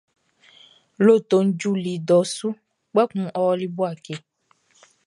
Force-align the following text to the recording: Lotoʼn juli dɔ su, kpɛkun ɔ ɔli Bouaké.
Lotoʼn 1.05 1.47
juli 1.59 1.93
dɔ 2.07 2.17
su, 2.35 2.47
kpɛkun 2.91 3.25
ɔ 3.39 3.41
ɔli 3.51 3.67
Bouaké. 3.75 4.13